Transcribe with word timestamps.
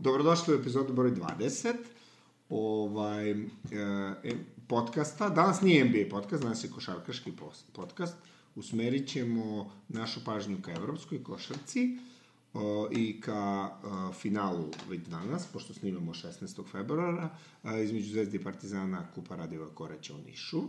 Dobrodošli 0.00 0.54
u 0.54 0.58
epizodu 0.58 0.92
broj 0.92 1.14
20 1.14 1.74
ovaj, 2.50 3.30
e, 3.30 3.36
podcasta. 4.66 5.28
Danas 5.28 5.60
nije 5.60 5.84
NBA 5.84 6.10
podcast, 6.10 6.42
danas 6.42 6.64
je 6.64 6.70
košarkaški 6.70 7.32
podcast. 7.72 8.16
Usmerit 8.54 9.08
ćemo 9.08 9.72
našu 9.88 10.20
pažnju 10.24 10.56
ka 10.62 10.72
evropskoj 10.72 11.22
košarci 11.22 11.98
o, 12.54 12.88
i 12.92 13.20
ka 13.20 13.70
o, 13.82 14.12
finalu 14.12 14.70
već 14.88 15.00
danas, 15.00 15.46
pošto 15.52 15.74
snimamo 15.74 16.14
16. 16.14 16.70
februara, 16.70 17.30
a, 17.62 17.78
između 17.78 18.10
Zvezde 18.10 18.36
i 18.36 18.42
Partizana 18.42 19.10
Kupa 19.14 19.36
Radiva 19.36 19.68
Koreća 19.74 20.14
u 20.14 20.18
Nišu. 20.26 20.62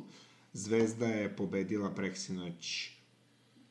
Zvezda 0.54 1.08
je 1.08 1.36
pobedila 1.36 1.90
preksinoć 1.90 2.92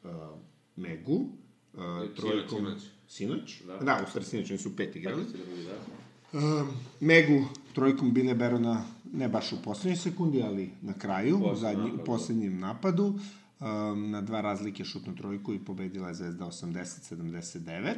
a, 0.05 0.37
Megu, 0.77 1.27
a, 1.75 2.07
trojkom... 2.17 2.59
Sinoć, 2.59 2.98
sinoć? 3.09 3.63
Da. 3.67 3.77
da, 3.77 4.03
u 4.07 4.09
stvari 4.09 4.27
sinoć, 4.27 4.51
oni 4.51 4.59
su 4.59 4.77
pet 4.77 4.97
igrali. 4.97 5.25
Da. 5.65 6.39
Uh, 6.39 6.69
Megu 7.01 7.45
trojkom 7.75 8.13
Bile 8.15 8.35
Berona, 8.35 8.85
ne 9.13 9.29
baš 9.29 9.53
u 9.53 9.63
poslednjoj 9.65 9.97
sekundi, 9.97 10.43
ali 10.43 10.71
na 10.83 10.93
kraju, 10.93 11.41
u 11.53 11.57
zadnji, 11.57 11.85
napadu. 11.85 12.05
poslednjem 12.05 12.59
napadu. 12.59 13.19
Um, 13.61 14.11
na 14.11 14.21
dva 14.23 14.41
razlike 14.41 14.85
šutnu 14.85 15.17
trojku 15.17 15.55
i 15.55 15.59
pobedila 15.59 16.09
je 16.09 16.15
Zvezda 16.15 16.45
80-79. 16.45 17.95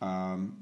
Um, 0.00 0.52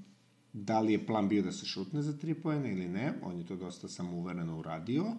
da 0.52 0.80
li 0.80 0.92
je 0.92 1.06
plan 1.06 1.28
bio 1.28 1.42
da 1.42 1.52
se 1.52 1.66
šutne 1.66 2.02
za 2.02 2.12
tri 2.18 2.34
pojene 2.34 2.72
ili 2.72 2.88
ne, 2.88 3.12
on 3.22 3.38
je 3.38 3.46
to 3.46 3.56
dosta 3.56 3.88
samouvereno 3.88 4.58
uradio. 4.58 5.02
Uh, 5.02 5.14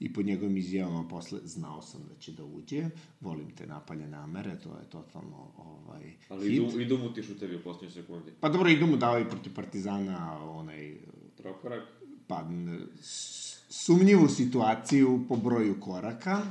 i 0.00 0.12
po 0.12 0.22
njegovim 0.22 0.56
izjavama 0.56 1.08
posle 1.08 1.40
znao 1.44 1.82
sam 1.82 2.00
da 2.08 2.14
će 2.14 2.32
da 2.32 2.44
uđe, 2.44 2.84
volim 3.20 3.50
te 3.50 3.66
napalje 3.66 4.08
namere, 4.08 4.58
to 4.60 4.68
je 4.68 4.90
totalno 4.90 5.52
ovaj, 5.58 6.12
Ali 6.28 6.48
hit. 6.48 6.58
idu, 6.58 6.80
idu 6.80 6.98
mu 6.98 7.12
ti 7.12 7.22
šutevi 7.22 7.56
u 7.56 7.62
posljednjoj 7.62 8.02
sekundi. 8.02 8.32
Pa 8.40 8.48
dobro, 8.48 8.70
idu 8.70 8.86
mu 8.86 8.96
dao 8.96 9.20
i 9.20 9.28
protiv 9.28 9.54
Partizana 9.54 10.48
onaj... 10.50 10.96
Trokorak? 11.36 11.82
Pa, 12.26 12.48
sumnjivu 13.68 14.28
situaciju 14.28 15.24
po 15.28 15.36
broju 15.36 15.80
koraka 15.80 16.42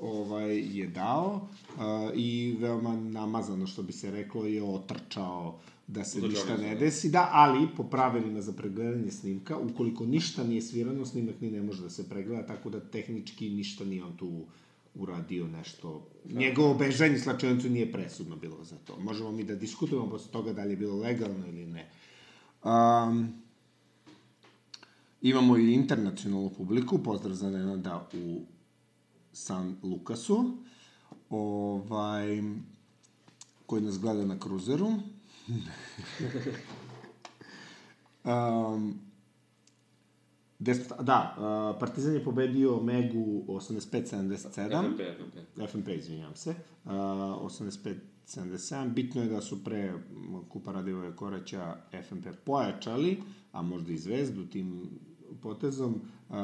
ovaj, 0.00 0.78
je 0.78 0.86
dao 0.86 1.48
uh, 1.76 1.82
i 2.14 2.56
veoma 2.60 2.96
namazano, 2.96 3.66
što 3.66 3.82
bi 3.82 3.92
se 3.92 4.10
reklo, 4.10 4.44
je 4.44 4.62
otrčao 4.62 5.60
da 5.88 6.04
se 6.04 6.18
Udržavno 6.18 6.52
ništa 6.52 6.68
ne 6.68 6.74
desi, 6.74 7.10
da, 7.10 7.28
ali 7.32 7.68
po 7.76 7.84
pravilima 7.84 8.40
za 8.40 8.52
pregledanje 8.52 9.10
snimka, 9.10 9.58
ukoliko 9.58 10.06
ništa 10.06 10.44
nije 10.44 10.62
svirano, 10.62 11.06
snimak 11.06 11.40
ni 11.40 11.50
ne 11.50 11.62
može 11.62 11.82
da 11.82 11.90
se 11.90 12.08
pregleda, 12.08 12.46
tako 12.46 12.70
da 12.70 12.80
tehnički 12.80 13.50
ništa 13.50 13.84
nije 13.84 14.04
on 14.04 14.16
tu 14.16 14.44
uradio 14.94 15.46
nešto. 15.46 16.06
Da. 16.24 16.38
Njegovo 16.38 16.74
bežanje 16.74 17.18
slačenicu 17.18 17.70
nije 17.70 17.92
presudno 17.92 18.36
bilo 18.36 18.64
za 18.64 18.76
to. 18.76 18.98
Možemo 19.00 19.32
mi 19.32 19.44
da 19.44 19.54
diskutujemo 19.54 20.10
posle 20.10 20.32
toga 20.32 20.52
da 20.52 20.64
li 20.64 20.70
je 20.70 20.76
bilo 20.76 20.96
legalno 20.96 21.46
ili 21.46 21.66
ne. 21.66 21.90
Um, 22.64 23.28
imamo 25.22 25.58
i 25.58 25.72
internacionalnu 25.72 26.50
publiku, 26.50 26.98
pozdrav 26.98 27.34
za 27.34 27.50
Nenada 27.50 28.08
u 28.12 28.40
San 29.32 29.76
Lukasu, 29.82 30.56
ovaj, 31.30 32.42
koji 33.66 33.82
nas 33.82 33.98
gleda 33.98 34.24
na 34.24 34.38
kruzeru 34.38 34.92
um, 38.24 39.00
Des, 40.58 40.88
da, 41.02 41.36
uh, 41.38 41.78
Partizan 41.80 42.14
je 42.14 42.24
pobedio 42.24 42.80
Megu 42.82 43.44
85-77. 43.48 44.68
FNP, 44.68 45.02
FNP. 45.16 45.66
FNP, 45.66 45.88
izvinjam 45.88 46.36
se. 46.36 46.54
Uh, 46.84 46.92
85-77. 46.92 48.94
Bitno 48.94 49.22
je 49.22 49.28
da 49.28 49.40
su 49.40 49.64
pre 49.64 49.92
Kupa 50.48 50.72
Radivove 50.72 51.16
Koraća 51.16 51.76
FNP 52.08 52.26
pojačali, 52.44 53.22
a 53.52 53.62
možda 53.62 53.92
i 53.92 53.98
Zvezdu 53.98 54.46
tim 54.46 54.90
potezom, 55.42 56.00
uh, 56.28 56.36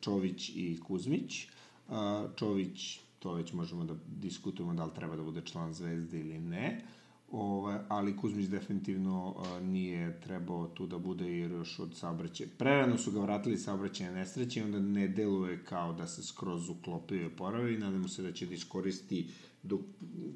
Čović 0.00 0.52
i 0.54 0.80
Kuzmić. 0.86 1.48
Uh, 1.88 1.94
Čović, 2.36 3.00
to 3.18 3.32
već 3.32 3.52
možemo 3.52 3.84
da 3.84 3.94
diskutujemo 4.06 4.74
da 4.74 4.84
li 4.84 4.94
treba 4.94 5.16
da 5.16 5.22
bude 5.22 5.40
član 5.44 5.74
Zvezde 5.74 6.20
ili 6.20 6.38
ne. 6.38 6.80
Uh, 6.82 6.88
Ovaj, 7.32 7.78
ali 7.88 8.16
Kuzmić 8.16 8.46
definitivno 8.46 9.34
nije 9.62 10.20
trebao 10.20 10.66
tu 10.66 10.86
da 10.86 10.98
bude 10.98 11.38
jer 11.38 11.50
još 11.50 11.78
od 11.78 11.96
saobraćaja. 11.96 12.48
Prerano 12.58 12.98
su 12.98 13.12
ga 13.12 13.20
vratili 13.20 13.58
saobraćaja 13.58 14.10
nesreće 14.10 14.60
i 14.60 14.62
onda 14.62 14.80
ne 14.80 15.08
deluje 15.08 15.64
kao 15.64 15.92
da 15.92 16.06
se 16.06 16.22
skroz 16.22 16.68
uklopio 16.68 17.22
i 17.22 17.26
oporavio 17.26 17.68
i 17.68 17.78
nadamo 17.78 18.08
se 18.08 18.22
da 18.22 18.32
će 18.32 18.46
da 18.46 18.54
iskoristi 18.54 19.30
do 19.62 19.78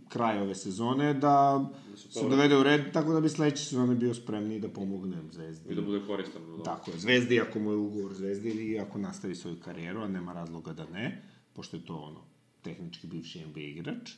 kraja 0.09 0.43
ove 0.43 0.55
sezone 0.55 1.15
da 1.15 1.69
se 2.11 2.29
dovede 2.29 2.57
u 2.57 2.63
red, 2.63 2.93
tako 2.93 3.13
da 3.13 3.21
bi 3.21 3.29
sledeće 3.29 3.65
sezone 3.65 3.95
bio 3.95 4.15
spremni 4.15 4.61
da 4.61 4.69
pomogne 4.69 5.17
Zvezdi. 5.31 5.73
I 5.73 5.75
da 5.75 5.83
bude 5.83 6.07
koristan. 6.07 6.43
Da. 6.57 6.63
Tako 6.63 6.91
je, 6.91 6.99
Zvezdi 6.99 7.41
ako 7.41 7.59
mu 7.59 7.71
je 7.71 7.77
ugovor 7.77 8.15
Zvezdi 8.15 8.49
ili 8.51 8.79
ako 8.79 8.99
nastavi 8.99 9.35
svoju 9.35 9.57
karijeru, 9.65 10.01
a 10.01 10.09
nema 10.09 10.33
razloga 10.33 10.73
da 10.73 10.87
ne, 10.87 11.23
pošto 11.53 11.77
je 11.77 11.85
to 11.85 11.97
ono, 11.97 12.21
tehnički 12.63 13.07
bivši 13.07 13.47
NBA 13.47 13.61
igrač. 13.61 14.13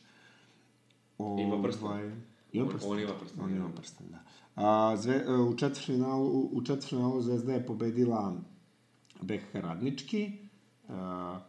O, 1.18 1.36
Ima 1.40 1.62
prstan. 1.62 1.88
Ovaj, 1.88 2.12
Ima 2.52 2.68
prsten. 2.68 2.92
On 2.92 3.00
ima 3.00 3.14
prsten. 3.20 3.44
On 3.44 3.56
ima 3.56 3.68
prsten, 3.76 4.06
da. 4.10 4.18
A, 4.54 4.96
zve, 4.96 5.24
e, 5.28 5.32
u 5.32 5.56
četvrfinalu, 5.56 6.48
u 6.52 6.62
četvrfinalu 6.64 7.20
Zvezda 7.22 7.52
je 7.52 7.66
pobedila 7.66 8.36
BH 9.20 9.54
Radnički. 9.54 10.32
A, 10.88 11.40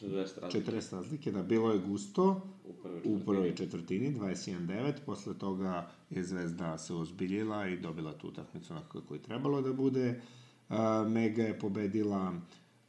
40 0.00 0.40
razlike. 0.40 0.70
40 0.70 0.92
razlike, 0.92 1.32
da, 1.32 1.42
bilo 1.42 1.72
je 1.72 1.78
gusto 1.78 2.40
u 2.64 2.72
prvoj 2.72 3.00
četvrtini, 3.00 3.22
u 3.22 3.26
prvoj 3.26 3.54
četvrtini 3.54 4.14
21-9, 4.14 4.92
posle 5.06 5.38
toga 5.38 5.90
je 6.10 6.24
Zvezda 6.24 6.78
se 6.78 6.94
ozbiljila 6.94 7.68
i 7.68 7.80
dobila 7.80 8.12
tu 8.12 8.28
utakmicu 8.28 8.72
onako 8.72 9.00
kako 9.00 9.14
je 9.14 9.22
trebalo 9.22 9.62
da 9.62 9.72
bude. 9.72 10.20
A, 10.68 11.04
Mega 11.08 11.42
je 11.42 11.58
pobedila 11.58 12.32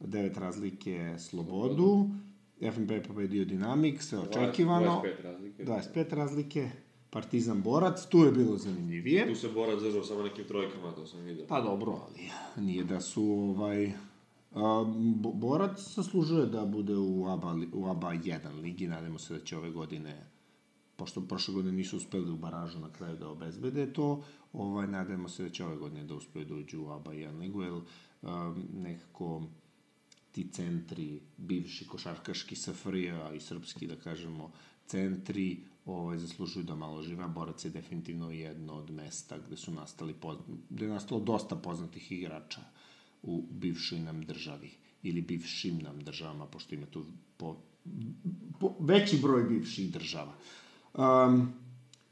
9 0.00 0.38
razlike 0.38 1.14
Slobodu, 1.18 2.08
FNP 2.70 2.90
je 2.90 3.02
pobedio 3.02 3.44
Dinamik, 3.44 4.02
sve 4.02 4.18
očekivano. 4.18 5.02
25 5.04 5.22
razlike. 5.22 5.64
25 5.64 6.14
razlike. 6.14 6.70
Partizan 7.12 7.62
Borac, 7.62 8.06
tu 8.08 8.18
je 8.18 8.32
bilo 8.32 8.56
zanimljivije. 8.56 9.28
Tu 9.28 9.34
se 9.34 9.48
Borac 9.48 9.80
držao 9.80 10.04
samo 10.04 10.22
nekim 10.22 10.44
trojkama, 10.44 10.92
to 10.92 11.06
sam 11.06 11.20
vidio. 11.20 11.46
Pa 11.48 11.60
dobro, 11.60 11.92
ali 11.92 12.30
nije 12.66 12.84
da 12.84 13.00
su 13.00 13.24
ovaj... 13.24 13.92
A, 14.54 14.84
Borac 15.34 15.94
zaslužuje 15.94 16.46
da 16.46 16.64
bude 16.64 16.96
u 16.96 17.26
ABA, 17.28 17.56
u 17.72 17.86
ABA 17.86 18.12
1 18.12 18.60
ligi, 18.60 18.86
nadamo 18.86 19.18
se 19.18 19.34
da 19.34 19.44
će 19.44 19.56
ove 19.56 19.70
godine 19.70 20.32
pošto 20.96 21.20
prošle 21.20 21.54
godine 21.54 21.72
nisu 21.72 21.96
uspeli 21.96 22.30
u 22.30 22.36
baražu 22.36 22.78
na 22.78 22.92
kraju 22.92 23.16
da 23.16 23.28
obezbede 23.28 23.92
to, 23.92 24.24
ovaj, 24.52 24.86
nadamo 24.86 25.28
se 25.28 25.42
da 25.42 25.50
će 25.50 25.64
ove 25.64 25.76
godine 25.76 26.04
da 26.04 26.14
uspeju 26.14 26.44
da 26.44 26.54
uđu 26.54 26.82
u 26.82 26.90
ABA 26.90 27.12
1 27.12 27.38
ligu, 27.38 27.62
jer 27.62 27.72
um, 27.72 27.82
nekako 28.72 29.42
ti 30.32 30.48
centri, 30.52 31.20
bivši 31.36 31.86
košarkaški 31.86 32.56
safrija 32.56 33.32
i 33.34 33.40
srpski, 33.40 33.86
da 33.86 33.96
kažemo, 33.96 34.52
centri 34.92 35.64
ovaj, 35.86 36.18
zaslužuju 36.18 36.64
da 36.64 36.74
malo 36.74 37.02
žive, 37.02 37.24
a 37.24 37.28
Borac 37.28 37.64
je 37.64 37.70
definitivno 37.70 38.30
jedno 38.30 38.74
od 38.74 38.90
mesta 38.90 39.38
gde 39.46 39.56
su 39.56 39.72
nastali, 39.72 40.14
gde 40.70 40.84
je 40.84 40.92
nastalo 40.92 41.20
dosta 41.20 41.56
poznatih 41.56 42.12
igrača 42.12 42.60
u 43.22 43.42
bivšoj 43.50 44.00
nam 44.00 44.22
državi 44.22 44.70
ili 45.02 45.22
bivšim 45.22 45.78
nam 45.78 46.00
državama, 46.04 46.46
pošto 46.46 46.74
ima 46.74 46.86
tu 46.86 47.04
po, 47.36 47.56
po, 48.60 48.74
veći 48.80 49.18
broj 49.22 49.44
bivših 49.44 49.92
država. 49.92 50.34
Um, 50.94 51.52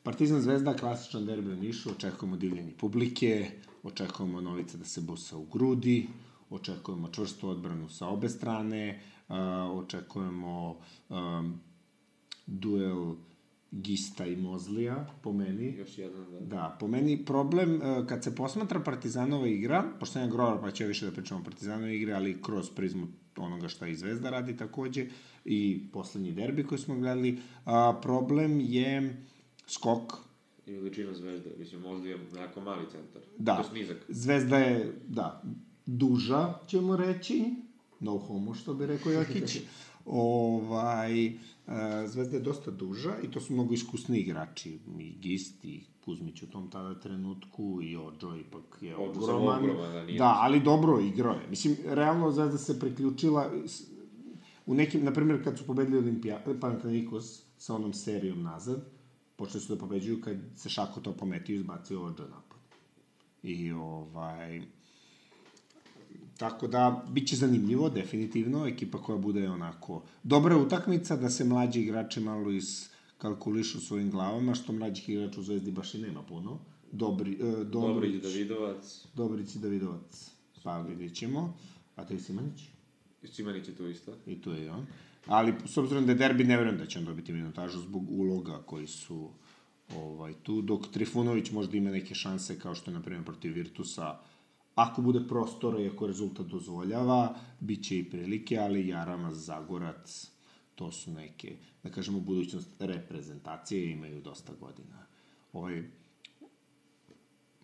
Partizan 0.03 0.41
Zvezda, 0.41 0.75
klasičan 0.75 1.27
derbi 1.27 1.53
u 1.53 1.57
Nišu, 1.57 1.91
očekujemo 1.91 2.37
divljenje 2.37 2.73
publike, 2.79 3.51
očekujemo 3.83 4.41
Novica 4.41 4.79
da 4.79 4.85
se 4.85 5.01
busa 5.01 5.37
u 5.37 5.45
grudi, 5.45 6.07
očekujemo 6.51 7.11
čvrstu 7.13 7.49
odbranu 7.49 7.89
sa 7.89 8.09
obe 8.09 8.29
strane, 8.29 9.01
uh, 9.29 9.37
očekujemo 9.79 10.79
um, 11.09 11.61
duel 12.51 13.15
Gista 13.73 14.27
i 14.27 14.37
Mozlija, 14.37 15.07
po 15.23 15.33
meni. 15.33 15.75
Još 15.79 15.99
jedan, 15.99 16.25
da. 16.31 16.41
Da, 16.41 16.77
po 16.81 16.87
meni 16.87 17.25
problem, 17.25 17.83
e, 17.83 18.07
kad 18.07 18.25
se 18.25 18.35
posmatra 18.35 18.81
Partizanova 18.81 19.47
igra, 19.49 19.85
pošto 20.01 20.13
sam 20.13 20.31
Grovar, 20.31 20.61
pa 20.61 20.85
ja 20.85 20.89
više 20.89 21.07
da 21.07 21.13
pričam 21.13 21.41
o 21.41 21.45
Partizanova 21.45 21.91
igre, 21.91 22.13
ali 22.13 22.43
kroz 22.43 22.71
prizmu 22.71 23.07
onoga 23.37 23.69
šta 23.69 23.87
i 23.87 23.95
Zvezda 23.95 24.31
radi 24.31 24.57
takođe, 24.57 25.07
i 25.45 25.87
poslednji 25.93 26.33
derbi 26.33 26.65
koji 26.65 26.79
smo 26.79 26.95
gledali, 26.95 27.39
a, 27.65 27.99
problem 28.03 28.61
je 28.61 29.25
skok. 29.67 30.13
I 30.67 30.73
veličina 30.73 31.15
Zvezde, 31.15 31.51
mislim, 31.59 31.81
Mozlija 31.81 32.17
je 32.17 32.41
jako 32.41 32.61
mali 32.61 32.85
centar. 32.91 33.23
Da, 33.39 33.63
to 33.63 33.77
je 33.77 34.01
Zvezda 34.09 34.59
je, 34.59 34.93
da, 35.09 35.43
duža, 35.87 36.55
ćemo 36.67 36.97
reći, 36.97 37.45
no 38.01 38.19
homo, 38.19 38.55
što 38.55 38.75
bi 38.75 38.87
rekao 38.87 39.13
Jokić. 39.13 39.59
ovaj, 40.05 41.33
Zvezda 42.07 42.37
je 42.37 42.43
dosta 42.43 42.71
duža 42.71 43.17
i 43.23 43.31
to 43.31 43.41
su 43.41 43.53
mnogo 43.53 43.75
iskusni 43.75 44.19
igrači. 44.19 44.79
I 44.99 45.13
Gist 45.21 45.65
i 45.65 45.85
Kuzmić 46.05 46.43
u 46.43 46.51
tom 46.51 46.71
tada 46.71 47.01
trenutku 47.01 47.83
i 47.83 47.97
Ođo 47.97 48.37
ipak 48.37 48.79
je 48.81 48.97
ogroman 48.97 49.63
da, 49.67 50.13
da, 50.19 50.37
ali 50.41 50.61
dobro 50.61 51.01
igrao 51.01 51.35
je. 51.35 51.49
Mislim, 51.51 51.77
realno 51.87 52.33
Zvezda 52.33 52.59
se 52.59 52.81
priključila 52.81 53.51
u 54.67 54.75
nekim, 54.75 55.05
na 55.05 55.13
primjer, 55.13 55.45
kad 55.45 55.59
su 55.59 55.67
pobedili 55.67 55.99
Olimpija, 55.99 56.45
Panathinaikos 56.61 57.43
sa 57.59 57.75
onom 57.75 57.93
serijom 57.93 58.43
nazad, 58.43 58.85
počeli 59.37 59.61
su 59.61 59.75
da 59.75 59.81
pobeđuju 59.81 60.21
kad 60.21 60.37
se 60.57 60.69
Šako 60.69 61.01
to 61.01 61.13
pometio 61.13 61.55
i 61.55 61.57
izbacio 61.57 62.05
Ođo 62.05 62.23
napad. 62.23 62.59
I 63.43 63.73
ovaj... 63.73 64.63
Tako 66.41 66.67
da, 66.67 67.05
bit 67.09 67.29
će 67.29 67.37
zanimljivo, 67.37 67.89
definitivno, 67.91 68.67
ekipa 68.67 68.99
koja 69.03 69.19
bude 69.19 69.49
onako 69.49 70.03
dobra 70.23 70.57
utakmica, 70.57 71.17
da 71.17 71.31
se 71.31 71.45
mlađi 71.45 71.81
igrači 71.81 72.21
malo 72.21 72.51
iskalkulišu 72.51 73.81
svojim 73.81 74.11
glavama, 74.11 74.55
što 74.55 74.73
mlađih 74.73 75.09
igrača 75.09 75.41
u 75.41 75.43
Zvezdi 75.43 75.71
baš 75.71 75.95
i 75.95 75.99
nema 75.99 76.23
puno. 76.23 76.59
Dobri, 76.93 77.33
e, 77.33 77.65
Dobrić, 77.65 78.13
Dobrić, 78.13 78.23
Davidovac, 78.23 79.07
Dobrić 79.15 79.55
i 79.55 79.59
Davidovac. 79.59 80.31
Pa 80.63 80.81
vidjet 80.81 81.15
ćemo. 81.15 81.57
A 81.97 82.05
to 82.05 82.15
je 82.15 82.21
Simanić? 82.21 82.61
Cimanić 83.33 83.69
je 83.69 83.75
tu 83.75 83.89
isto. 83.89 84.13
I 84.27 84.41
tu 84.41 84.53
je 84.53 84.71
on. 84.71 84.87
Ali, 85.27 85.55
s 85.67 85.77
obzirom 85.77 86.07
da 86.07 86.13
je 86.13 86.19
derbi, 86.19 86.45
ne 86.45 86.57
verujem 86.57 86.79
da 86.79 86.87
će 86.87 86.99
on 86.99 87.05
dobiti 87.05 87.33
minutažu 87.33 87.81
zbog 87.81 88.11
uloga 88.11 88.63
koji 88.67 88.87
su 88.87 89.29
ovaj, 89.97 90.35
tu, 90.43 90.63
dok 90.63 90.87
Trifunović 90.87 91.51
možda 91.51 91.77
ima 91.77 91.91
neke 91.91 92.15
šanse, 92.15 92.59
kao 92.59 92.75
što 92.75 92.91
je, 92.91 92.95
na 92.95 93.03
primjer, 93.03 93.25
protiv 93.25 93.53
Virtusa, 93.53 94.19
ako 94.81 95.03
bude 95.03 95.21
prostora 95.29 95.81
i 95.81 95.89
ako 95.89 96.07
rezultat 96.07 96.47
dozvoljava, 96.47 97.21
bit 97.61 97.85
će 97.85 97.99
i 97.99 98.11
prilike, 98.11 98.59
ali 98.59 98.89
Jarama, 98.89 99.31
Zagorac, 99.35 100.31
to 100.75 100.93
su 100.93 101.11
neke, 101.13 101.53
da 101.83 101.91
kažemo, 101.91 102.21
budućnost 102.21 102.69
reprezentacije, 102.79 103.91
imaju 103.93 104.21
dosta 104.21 104.53
godina. 104.61 105.07
Ovaj, 105.53 105.83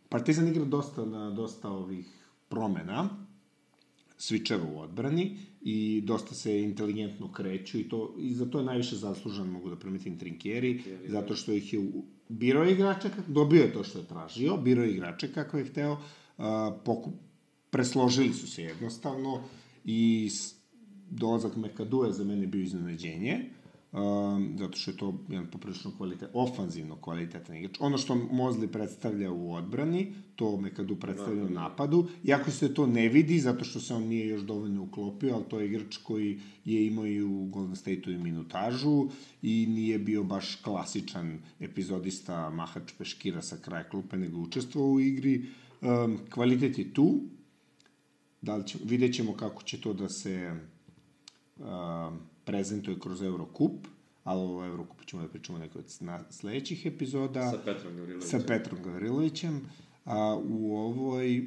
Partizan 0.09 0.49
igra 0.49 0.65
dosta 0.65 1.05
na 1.05 1.31
dosta 1.31 1.71
ovih 1.71 2.07
promena, 2.49 3.09
svičeva 4.19 4.65
u 4.73 4.79
odbrani 4.81 5.25
i 5.63 6.03
dosta 6.05 6.35
se 6.35 6.61
inteligentno 6.63 7.33
kreću 7.33 7.79
i 7.79 7.89
to 7.89 8.15
i 8.19 8.35
za 8.35 8.47
to 8.47 8.59
je 8.59 8.65
najviše 8.65 8.97
zaslužan 8.97 9.49
mogu 9.49 9.71
da 9.71 9.77
primetim 9.77 10.19
Trinkieri 10.19 10.71
zato 11.09 11.35
što 11.37 11.53
ih 11.53 11.73
je 11.73 11.79
u- 11.79 12.05
birao 12.29 12.65
igrača 12.65 13.11
dobio 13.29 13.63
je 13.63 13.73
to 13.73 13.85
što 13.85 13.99
je 13.99 14.07
tražio 14.07 14.57
birao 14.57 14.85
je 14.85 14.93
igrače 14.93 15.33
kako 15.33 15.59
je 15.59 15.65
hteo 15.65 15.99
poku, 16.85 17.13
presložili 17.71 18.33
su 18.33 18.47
se 18.47 18.63
jednostavno 18.63 19.41
i 19.85 20.31
dolazak 21.11 21.57
Mekadu 21.57 22.05
je 22.05 22.13
za 22.13 22.25
mene 22.25 22.47
bio 22.47 22.63
iznenađenje 22.63 23.51
um, 23.97 24.57
zato 24.59 24.79
što 24.79 24.91
je 24.91 24.97
to 24.97 25.15
jedan 25.29 25.47
poprilično 25.51 25.91
kvalitet, 25.97 26.31
ofanzivno 26.33 26.97
kvalitetan 26.97 27.57
igrač. 27.57 27.77
Ono 27.81 27.99
što 27.99 28.15
Mozli 28.15 28.69
predstavlja 28.69 29.33
u 29.33 29.53
odbrani, 29.53 30.15
to 30.37 30.57
Mekadu 30.57 30.97
predstavlja 30.97 31.45
u 31.45 31.51
napadu, 31.51 32.09
iako 32.25 32.51
se 32.51 32.75
to 32.75 32.87
ne 32.87 33.09
vidi, 33.09 33.39
zato 33.41 33.65
što 33.65 33.81
se 33.81 33.95
on 33.95 34.03
nije 34.03 34.29
još 34.29 34.43
dovoljno 34.43 34.83
uklopio, 34.83 35.35
ali 35.35 35.45
to 35.45 35.61
je 35.61 35.67
igrač 35.67 35.97
koji 35.97 36.41
je 36.65 36.87
imao 36.87 37.07
i 37.07 37.23
u 37.23 37.45
Golden 37.45 37.77
State-u 37.77 38.13
i 38.13 38.19
minutažu 38.19 39.09
i 39.43 39.67
nije 39.69 39.99
bio 39.99 40.25
baš 40.25 40.55
klasičan 40.55 41.39
epizodista 41.61 42.51
mahač 42.51 42.93
peškira 42.99 43.43
sa 43.43 43.57
kraja 43.57 43.89
klupe, 43.89 44.17
nego 44.17 44.39
učestvovao 44.39 44.91
u 44.91 45.01
igri. 45.01 45.45
Um, 45.81 46.19
kvalitet 46.31 46.79
je 46.79 46.95
tu, 46.95 47.21
da 48.43 48.57
li 48.57 48.67
će, 48.67 48.79
vidjet 48.85 49.15
ćemo 49.15 49.33
kako 49.33 49.63
će 49.63 49.81
to 49.81 49.93
da 49.93 50.09
se 50.09 50.53
uh, 51.59 51.65
prezentuje 52.47 52.99
kroz 53.01 53.23
Eurocup, 53.23 53.87
ali 54.25 54.41
o 54.41 54.67
Eurocupu 54.67 55.05
ćemo 55.05 55.23
da 55.23 55.29
pričamo 55.29 55.59
neko 55.59 55.79
od 55.79 55.85
na 56.01 56.21
sledećih 56.31 56.87
epizoda 56.87 57.51
Sa 57.51 57.59
Petrom 57.65 57.97
Gavrilovićem. 57.97 58.41
sa 58.41 58.47
Petrom 58.47 58.83
Gavrilovićem. 58.83 59.61
A, 60.05 60.41
u 60.49 60.77
ovoj 60.77 61.47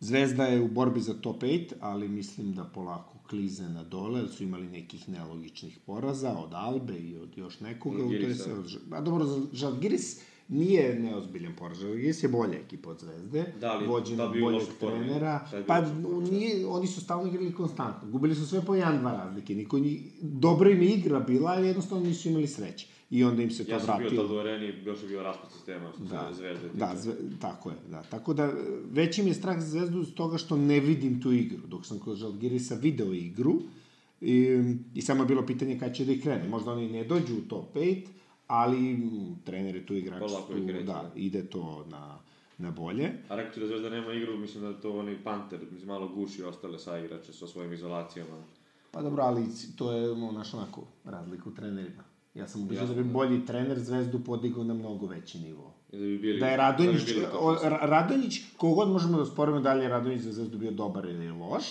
Zvezda 0.00 0.44
je 0.44 0.60
u 0.60 0.68
borbi 0.68 1.00
za 1.00 1.14
top 1.14 1.42
8, 1.42 1.72
ali 1.80 2.08
mislim 2.08 2.54
da 2.54 2.64
polako 2.64 3.18
klize 3.28 3.68
na 3.68 3.84
dole, 3.84 4.20
jer 4.20 4.28
su 4.28 4.42
imali 4.42 4.68
nekih 4.68 5.08
nelogičnih 5.08 5.78
poraza 5.86 6.38
od 6.38 6.50
Albe 6.54 6.98
i 6.98 7.16
od 7.16 7.38
još 7.38 7.60
nekoga. 7.60 7.96
u 7.96 8.08
toj 8.08 8.08
Žalgirisa. 8.08 8.44
se, 8.44 8.78
a 8.90 9.00
dobro, 9.00 9.26
Žalgiris 9.52 10.20
nije 10.50 10.94
neozbiljan 10.94 11.52
poraz. 11.54 11.78
Žalgiris 11.78 12.22
je 12.22 12.28
bolja 12.28 12.54
ekipa 12.56 12.90
od 12.90 12.98
Zvezde, 12.98 13.44
Da, 13.60 13.72
ali 13.72 13.86
vođen 13.86 14.16
da 14.16 14.28
bi 14.28 14.40
boljeg 14.40 14.62
trenera. 14.80 15.48
Bi 15.52 15.64
Pa 15.66 15.82
formi. 16.02 16.30
nije, 16.30 16.66
oni 16.66 16.86
su 16.86 17.00
stalno 17.00 17.28
igrali 17.28 17.54
konstantno. 17.54 18.10
Gubili 18.10 18.34
su 18.34 18.46
sve 18.46 18.60
po 18.60 18.74
jedan, 18.74 18.98
dva 18.98 19.12
razlike. 19.14 19.54
Niko 19.54 19.78
njih, 19.78 20.00
dobro 20.20 20.70
im 20.70 20.82
je 20.82 20.88
igra 20.88 21.20
bila, 21.20 21.50
ali 21.50 21.66
jednostavno 21.66 22.04
nisu 22.04 22.28
imali 22.28 22.46
sreće. 22.46 22.86
I 23.10 23.24
onda 23.24 23.42
im 23.42 23.50
se 23.50 23.64
to 23.64 23.72
Ja 23.72 23.80
sam 23.80 23.86
vratilo. 23.88 24.10
bio 24.10 24.22
tad 24.22 24.30
u 24.30 24.38
areni, 24.38 24.74
još 24.84 25.02
je 25.02 25.08
bio 25.08 25.22
raspad 25.22 25.52
sistema, 25.52 25.92
što 25.92 26.04
Da, 26.04 26.30
zvezde 26.32 26.68
da, 26.74 26.92
zve, 26.96 27.12
tako 27.40 27.70
je, 27.70 27.76
da. 27.88 28.02
Tako 28.02 28.34
da, 28.34 28.52
veći 28.90 29.22
mi 29.22 29.30
je 29.30 29.34
strah 29.34 29.58
za 29.58 29.66
Zvezdu 29.68 30.04
s 30.04 30.14
toga 30.14 30.38
što 30.38 30.56
ne 30.56 30.80
vidim 30.80 31.22
tu 31.22 31.32
igru. 31.32 31.66
Dok 31.66 31.86
sam 31.86 31.98
kod 31.98 32.16
Žalgirisa 32.16 32.74
video 32.74 33.12
igru, 33.12 33.62
i, 34.20 34.58
i 34.94 35.02
samo 35.02 35.22
je 35.22 35.26
bilo 35.26 35.46
pitanje 35.46 35.78
kada 35.78 35.92
će 35.92 36.04
da 36.04 36.12
ih 36.12 36.22
krene. 36.22 36.48
Možda 36.48 36.72
oni 36.72 36.88
ne 36.88 37.04
dođu 37.04 37.34
u 37.36 37.48
top 37.48 37.76
5, 37.76 38.06
ali 38.50 38.98
trener 39.44 39.76
je 39.76 39.86
tu 39.86 39.94
igrač, 39.94 40.20
Polako 40.20 40.52
tu, 40.52 40.66
kreće, 40.66 40.82
da, 40.82 40.92
da. 40.92 41.10
ide 41.14 41.46
to 41.46 41.86
na, 41.90 42.18
na 42.58 42.70
bolje. 42.70 43.10
A 43.28 43.36
rekao 43.36 43.60
da 43.60 43.66
Zvezda 43.66 43.90
nema 43.90 44.12
igru, 44.12 44.38
mislim 44.38 44.64
da 44.64 44.80
to 44.80 44.98
onaj 44.98 45.24
Panter, 45.24 45.60
mislim 45.70 45.88
malo 45.88 46.08
guši 46.08 46.42
ostale 46.42 46.78
saigrače 46.78 47.32
sa 47.32 47.46
svojim 47.46 47.72
izolacijama. 47.72 48.42
Pa 48.90 49.02
dobro, 49.02 49.22
ali 49.22 49.42
to 49.76 49.92
je, 49.92 50.10
ono, 50.10 50.32
naš 50.32 50.54
onako, 50.54 50.82
razlika 51.04 51.48
u 51.48 51.54
trenerima. 51.54 52.02
Ja 52.34 52.48
sam 52.48 52.62
ubiđen 52.62 52.86
da 52.86 52.94
bi 52.94 53.04
bolji 53.04 53.46
trener 53.46 53.78
Zvezdu 53.78 54.20
podigao 54.24 54.64
na 54.64 54.74
mnogo 54.74 55.06
veći 55.06 55.38
nivo. 55.38 55.74
Da 55.92 55.98
bi 55.98 56.18
bili... 56.18 56.40
Da 56.40 56.46
je 56.46 56.56
da 56.56 56.62
Radonjić, 56.70 57.04
bi 57.04 57.24
o, 57.24 57.38
osam. 57.38 57.70
Ra- 57.70 57.86
Radonjić, 57.86 58.40
kogod 58.56 58.88
možemo 58.88 59.18
da 59.18 59.26
sporimo 59.26 59.60
da 59.60 59.74
li 59.74 59.82
je 59.82 59.88
Radonjić 59.88 60.20
za 60.20 60.32
Zvezdu 60.32 60.58
bio 60.58 60.70
dobar 60.70 61.04
ili 61.04 61.30
loš, 61.30 61.64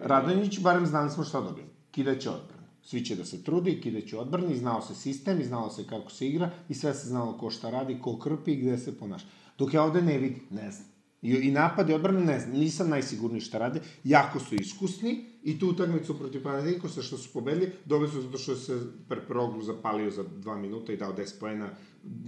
Radonjić, 0.00 0.60
barem 0.60 0.86
znali 0.86 1.10
smo 1.10 1.24
šta 1.24 1.40
dobijemo. 1.40 1.70
Kidaće 1.90 2.30
odbranu. 2.30 2.57
Svi 2.82 3.04
će 3.04 3.16
da 3.16 3.24
se 3.24 3.44
trudi, 3.44 3.80
kidaće 3.80 4.18
odbrani, 4.18 4.56
znao 4.56 4.82
se 4.82 4.94
sistem 4.94 5.40
i 5.40 5.44
znalo 5.44 5.70
se 5.70 5.86
kako 5.86 6.10
se 6.10 6.28
igra 6.28 6.50
i 6.68 6.74
sve 6.74 6.94
se 6.94 7.08
znalo 7.08 7.38
ko 7.38 7.50
šta 7.50 7.70
radi, 7.70 7.98
ko 8.02 8.18
krpi 8.18 8.52
i 8.52 8.56
gde 8.56 8.78
se 8.78 8.98
ponaša. 8.98 9.26
Dok 9.58 9.74
ja 9.74 9.82
ovde 9.82 10.02
ne 10.02 10.18
vidim, 10.18 10.42
ne 10.50 10.70
znam. 10.70 10.88
I, 11.22 11.32
i 11.34 11.50
napad 11.50 11.90
i 11.90 11.92
odbrana 11.92 12.20
ne 12.20 12.40
znam, 12.40 12.52
nisam 12.56 12.88
najsigurniji 12.88 13.40
šta 13.40 13.58
rade, 13.58 13.80
jako 14.04 14.40
su 14.40 14.54
iskusni 14.54 15.24
i 15.42 15.58
tu 15.58 15.68
utakmicu 15.68 16.18
protiv 16.18 16.42
Panathinaikosa 16.42 17.02
što 17.02 17.18
su 17.18 17.32
pobedili, 17.32 17.72
dobili 17.84 18.10
su 18.10 18.22
zato 18.22 18.38
što 18.38 18.56
se 18.56 18.78
per 19.08 19.26
proglu 19.26 19.62
zapalio 19.62 20.10
za 20.10 20.22
dva 20.36 20.56
minuta 20.56 20.92
i 20.92 20.96
dao 20.96 21.12
10 21.12 21.40
poena, 21.40 21.70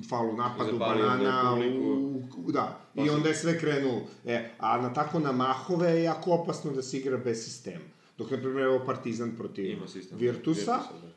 faul 0.09 0.31
u 0.31 0.37
napadu, 0.37 0.73
zapalio 0.73 1.07
banana, 1.07 1.55
u, 1.81 2.23
u- 2.47 2.53
da, 2.53 2.81
i 2.95 3.07
Pa 3.09 3.15
onda 3.15 3.29
je 3.29 3.35
sve 3.35 3.59
krenulo. 3.59 4.01
E, 4.27 4.51
a 4.59 4.81
na 4.81 4.93
tako 4.93 5.19
na 5.19 5.33
mahove 5.33 5.91
je 5.91 6.03
jako 6.03 6.31
opasno 6.33 6.73
da 6.73 6.83
se 6.83 6.99
igra 6.99 7.17
bez 7.17 7.45
sistema. 7.45 7.85
Dok, 8.21 8.31
na 8.31 8.37
primjer, 8.37 8.65
evo 8.65 8.81
Partizan 8.87 9.37
protiv 9.37 9.79
sistem. 9.87 10.19
Virtusa, 10.19 10.77
da. 11.03 11.09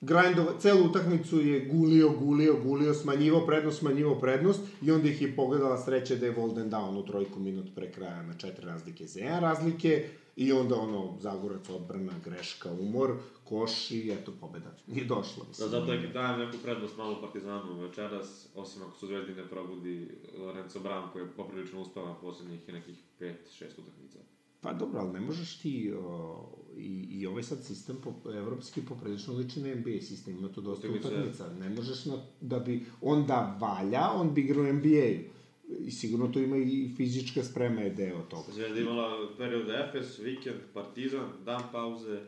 grindova, 0.00 0.52
celu 0.60 0.84
utakmicu 0.84 1.40
je 1.40 1.60
gulio, 1.60 2.10
gulio, 2.10 2.56
gulio, 2.62 2.94
smanjivo 2.94 3.46
prednost, 3.46 3.78
smanjivo 3.78 4.20
prednost 4.20 4.60
i 4.82 4.90
onda 4.90 5.08
ih 5.08 5.22
je 5.22 5.36
pogledala 5.36 5.78
sreća 5.78 6.16
da 6.16 6.26
je 6.26 6.32
Volden 6.32 6.70
down 6.70 6.98
u 6.98 7.06
trojku 7.06 7.40
minut 7.40 7.66
pre 7.74 7.92
kraja 7.92 8.22
na 8.22 8.38
četiri 8.38 8.66
razlike 8.66 9.06
za 9.06 9.20
jedan 9.20 9.40
razlike 9.40 10.08
i 10.36 10.52
onda 10.52 10.76
ono, 10.76 11.16
Zagorac, 11.20 11.68
odbrana, 11.68 12.12
greška, 12.24 12.70
umor, 12.72 13.16
koš 13.44 13.90
i 13.90 14.10
eto, 14.10 14.32
pobeda. 14.40 14.76
Nije 14.86 15.04
došlo, 15.04 15.42
Da, 15.42 15.48
mislim. 15.48 15.70
zato 15.70 15.92
je 15.92 16.08
dajem 16.08 16.40
neku 16.40 16.56
prednost 16.62 16.96
malo 16.96 17.20
Partizanu 17.20 17.80
večeras, 17.80 18.46
osim 18.54 18.82
ako 18.82 18.98
su 18.98 19.06
Zvezdi 19.06 19.34
ne 19.34 19.48
probudi 19.48 20.10
Lorenzo 20.38 20.80
Bram, 20.80 21.10
koji 21.12 21.22
je 21.22 21.28
poprilično 21.36 21.80
uspava 21.80 22.14
poslednjih 22.14 22.68
nekih 22.68 22.96
5-6 23.20 23.34
utakmica. 23.62 23.77
Pa 24.60 24.72
dobro, 24.72 25.00
ali 25.00 25.12
ne 25.12 25.20
možeš 25.20 25.58
ti, 25.58 25.92
o, 25.98 26.48
i, 26.76 27.06
i 27.10 27.26
ovaj 27.26 27.42
sad 27.42 27.64
sistem 27.64 27.96
po, 28.04 28.30
evropski 28.32 28.82
poprilično 28.82 29.34
liči 29.34 29.60
na 29.60 29.74
NBA 29.74 30.00
sistem, 30.00 30.38
ima 30.38 30.52
tu 30.52 30.60
dosta 30.60 30.88
Utakmice- 30.88 31.06
utakmica, 31.08 31.48
ne 31.60 31.70
možeš 31.70 32.04
na, 32.04 32.22
da 32.40 32.58
bi, 32.58 32.84
on 33.00 33.26
da 33.26 33.58
valja, 33.60 34.10
on 34.14 34.34
bi 34.34 34.40
igrao 34.40 34.64
u 34.64 34.72
NBA-u. 34.72 35.38
I 35.80 35.90
sigurno 35.90 36.28
to 36.28 36.40
ima 36.40 36.56
i 36.56 36.92
fizička 36.96 37.44
sprema 37.44 37.80
je 37.80 37.90
deo 37.90 38.22
toga. 38.22 38.52
Zvezda 38.52 38.80
imala 38.80 39.28
period 39.38 39.68
Efes, 39.70 40.18
Vikend, 40.18 40.60
Partizan, 40.74 41.28
dan 41.44 41.62
pauze, 41.72 42.20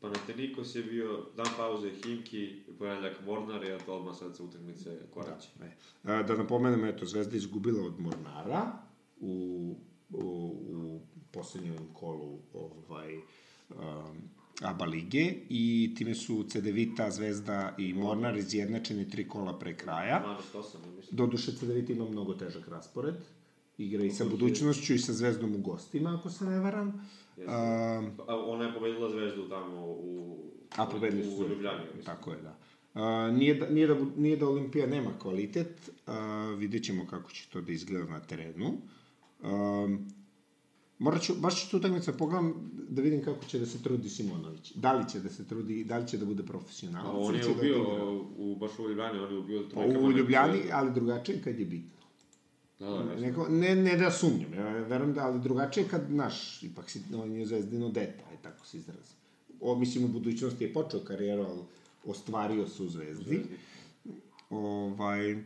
Panathinaikos 0.00 0.74
je 0.74 0.82
bio, 0.82 1.26
dan 1.36 1.46
pauze, 1.56 1.90
Himki, 2.04 2.62
ponedljak 2.78 3.24
Mornar 3.26 3.64
i 3.64 3.74
eto 3.74 3.96
odmah 3.96 4.16
sad 4.16 4.36
se 4.36 4.42
utakmice 4.42 4.98
koraće. 5.10 5.48
E, 5.62 5.70
a, 6.04 6.22
da 6.22 6.36
napomenem, 6.36 6.84
eto, 6.84 7.06
Zvezda 7.06 7.36
izgubila 7.36 7.86
od 7.86 8.00
Mornara 8.00 8.72
u 9.20 9.74
poslednjem 11.38 11.76
kolu 11.94 12.38
ovaj, 12.54 13.16
um, 13.16 14.16
ABA 14.62 14.84
lige 14.84 15.34
i 15.48 15.94
time 15.96 16.14
su 16.14 16.44
Cedevita, 16.48 17.10
Zvezda 17.10 17.74
i 17.78 17.92
Mornar 17.94 18.36
izjednačeni 18.36 19.10
tri 19.10 19.28
kola 19.28 19.58
pre 19.58 19.76
kraja. 19.76 20.22
Manost 20.26 20.54
8, 20.54 20.86
ja 20.86 20.96
mislim. 20.96 21.16
Doduše, 21.16 21.52
Cedevita 21.52 21.92
ima 21.92 22.04
mnogo 22.04 22.34
težak 22.34 22.68
raspored. 22.68 23.14
Igra 23.78 24.04
i 24.04 24.10
sa 24.10 24.24
budućnošću 24.24 24.94
i 24.94 24.98
sa 24.98 25.12
Zvezdom 25.12 25.54
u 25.54 25.58
gostima, 25.58 26.16
ako 26.18 26.30
se 26.30 26.44
ne 26.44 26.60
varam. 26.60 27.10
A 27.46 28.36
ona 28.46 28.64
je 28.64 28.74
pobedila 28.74 29.10
Zvezdu 29.10 29.48
tamo 29.48 29.86
u... 29.86 30.36
a 30.76 30.86
pobedili 30.86 31.24
su. 31.24 31.48
Ljubljani. 31.48 31.84
Tako 32.04 32.32
je, 32.32 32.42
da. 32.42 32.56
A, 32.94 33.30
nije, 33.30 33.54
da, 33.54 33.70
nije, 33.70 33.86
da, 33.86 33.96
nije 34.16 34.36
da 34.36 34.48
Olimpija 34.48 34.86
nema 34.86 35.10
kvalitet, 35.18 35.90
a, 36.06 36.54
vidjet 36.58 36.84
ćemo 36.84 37.06
kako 37.06 37.30
će 37.30 37.48
to 37.52 37.60
da 37.60 37.72
izgleda 37.72 38.10
na 38.10 38.20
terenu. 38.20 38.72
A, 39.42 39.88
morat 40.98 41.22
ću, 41.22 41.34
baš 41.34 41.60
ću 41.60 41.70
tu 41.70 41.76
utakmicu 41.76 42.10
da 42.10 42.16
pogledam 42.16 42.70
da 42.88 43.02
vidim 43.02 43.24
kako 43.24 43.44
će 43.44 43.58
da 43.58 43.66
se 43.66 43.82
trudi 43.82 44.08
Simonović. 44.08 44.72
Da 44.74 44.92
li 44.92 45.08
će 45.08 45.20
da 45.20 45.30
se 45.30 45.44
trudi, 45.46 45.84
da 45.84 45.98
li 45.98 46.08
će 46.08 46.18
da 46.18 46.24
bude 46.24 46.42
profesionalac. 46.42 47.14
A 47.14 47.18
on 47.18 47.34
je 47.34 47.40
da 47.40 47.50
ubio, 47.50 47.76
igra? 47.76 48.04
u, 48.36 48.56
baš 48.56 48.78
u 48.78 48.88
Ljubljani, 48.88 49.18
on 49.18 49.32
je 49.32 49.38
ubio 49.38 49.64
Pa 49.74 49.80
u 49.80 50.12
Ljubljani, 50.12 50.58
ali 50.72 50.92
drugačije 50.92 51.42
kad 51.42 51.58
je 51.58 51.66
bitno. 51.66 51.98
Da, 52.78 52.86
da, 52.86 52.94
jasno. 52.94 53.26
Neko, 53.26 53.48
ne, 53.48 53.74
ne 53.74 53.96
da 53.96 54.10
sumnjam, 54.10 54.54
ja 54.54 54.72
verujem 54.72 55.14
da, 55.14 55.26
ali 55.26 55.40
drugačije 55.40 55.88
kad, 55.88 56.02
znaš, 56.10 56.62
ipak 56.62 56.90
si, 56.90 57.02
on 57.14 57.32
je 57.32 57.46
zvezdino 57.46 57.88
dete, 57.88 58.24
aj 58.30 58.36
tako 58.42 58.66
se 58.66 58.76
izrazi. 58.76 59.14
O, 59.60 59.74
mislim, 59.74 60.04
u 60.04 60.08
budućnosti 60.08 60.64
je 60.64 60.72
počeo 60.72 61.00
karijeru, 61.00 61.42
ali 61.42 61.60
ostvario 62.04 62.68
se 62.68 62.82
u 62.82 62.88
zvezdi. 62.88 63.42
Ovaj, 64.50 65.44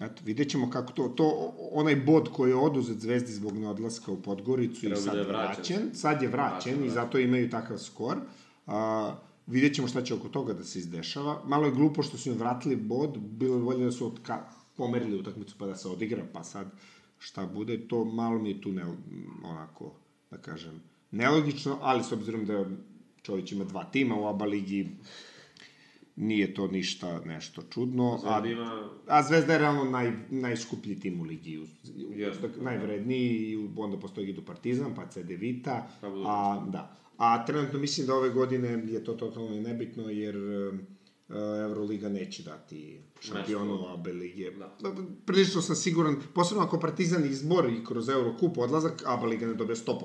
eto, 0.00 0.22
vidjet 0.24 0.50
ćemo 0.50 0.70
kako 0.70 0.92
to, 0.92 1.08
to, 1.08 1.52
onaj 1.72 1.96
bod 1.96 2.28
koji 2.32 2.50
je 2.50 2.56
oduzet 2.56 2.98
zvezdi 2.98 3.32
zbog 3.32 3.58
neodlaska 3.58 4.12
u 4.12 4.22
Podgoricu 4.22 4.80
Treba 4.80 4.96
i 4.96 5.02
sad 5.02 5.12
da 5.14 5.18
je 5.20 5.26
vraćen. 5.26 5.54
vraćen, 5.56 5.90
sad 5.94 6.22
je 6.22 6.28
vraćen 6.28 6.72
Vraćen, 6.72 6.84
i 6.84 6.88
da. 6.88 6.94
zato 6.94 7.18
imaju 7.18 7.50
takav 7.50 7.78
skor. 7.78 8.16
A, 8.66 9.14
vidjet 9.46 9.74
ćemo 9.74 9.88
šta 9.88 10.02
će 10.02 10.14
oko 10.14 10.28
toga 10.28 10.52
da 10.52 10.64
se 10.64 10.78
izdešava. 10.78 11.42
Malo 11.46 11.66
je 11.66 11.72
glupo 11.72 12.02
što 12.02 12.18
su 12.18 12.30
im 12.30 12.38
vratili 12.38 12.76
bod, 12.76 13.18
bilo 13.18 13.56
je 13.56 13.62
bolje 13.62 13.84
da 13.84 13.92
su 13.92 14.06
odka, 14.06 14.44
pomerili 14.76 15.18
utakmicu 15.18 15.54
pa 15.58 15.66
da 15.66 15.76
se 15.76 15.88
odigra, 15.88 16.24
pa 16.32 16.44
sad 16.44 16.66
šta 17.18 17.46
bude, 17.46 17.88
to 17.88 18.04
malo 18.04 18.38
mi 18.38 18.48
je 18.48 18.60
tu 18.60 18.72
ne, 18.72 18.84
onako, 19.44 19.92
da 20.30 20.38
kažem, 20.38 20.80
nelogično, 21.10 21.78
ali 21.80 22.04
s 22.04 22.12
obzirom 22.12 22.44
da 22.46 22.64
čovjek 23.22 23.52
ima 23.52 23.64
dva 23.64 23.84
tima 23.84 24.14
u 24.20 24.26
ABA 24.26 24.44
ligi, 24.44 24.88
nije 26.20 26.54
to 26.54 26.66
ništa 26.66 27.20
nešto 27.24 27.62
čudno. 27.70 28.20
A, 28.24 28.46
ima... 28.46 28.88
a 29.06 29.22
Zvezda 29.22 29.52
je 29.52 29.58
realno 29.58 29.84
naj, 29.84 30.12
najskuplji 30.30 31.00
tim 31.00 31.20
u 31.20 31.24
ligi, 31.24 31.58
u, 31.58 31.62
u, 31.62 32.12
Jeste. 32.12 32.48
najvredniji, 32.60 33.50
i 33.50 33.68
onda 33.76 33.96
postoji 33.96 34.26
Gidu 34.26 34.42
Partizan, 34.42 34.94
pa 34.94 35.06
CD 35.06 35.28
Vita, 35.28 35.88
Pa 36.00 36.06
a, 36.06 36.66
da. 36.72 36.96
A 37.16 37.46
trenutno 37.46 37.78
mislim 37.78 38.06
da 38.06 38.14
ove 38.14 38.30
godine 38.30 38.68
je 38.88 39.04
to 39.04 39.12
totalno 39.12 39.60
nebitno, 39.60 40.10
jer 40.10 40.36
uh, 40.36 40.74
Euroliga 41.64 42.08
neće 42.08 42.42
dati 42.42 43.00
šampionu. 43.20 43.86
ABA 43.88 44.10
lige. 44.10 44.50
Da. 44.50 44.76
Prilično 45.26 45.62
sam 45.62 45.76
siguran, 45.76 46.16
posebno 46.34 46.64
ako 46.64 46.80
Partizan 46.80 47.24
izbori 47.24 47.84
kroz 47.84 48.08
Eurokup 48.08 48.58
odlazak, 48.58 49.02
ABA 49.06 49.26
liga 49.26 49.46
ne 49.46 49.54
dobije 49.54 49.76
100% 49.76 50.00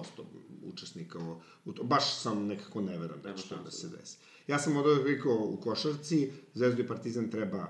učesnika 0.75 1.19
u, 1.19 1.41
u 1.65 1.73
to. 1.73 1.83
Baš 1.83 2.21
sam 2.21 2.45
nekako 2.45 2.81
ne 2.81 2.97
verujem 2.97 3.21
da 3.23 3.33
će 3.33 3.49
to 3.49 3.63
da 3.63 3.71
se 3.71 3.89
desi. 3.89 4.17
Ja 4.47 4.59
sam 4.59 4.77
od 4.77 4.85
ovih 4.85 5.05
rekao 5.05 5.33
u 5.33 5.57
košarci, 5.57 6.31
Zvezdu 6.53 6.81
i 6.81 6.87
Partizan 6.87 7.31
treba 7.31 7.67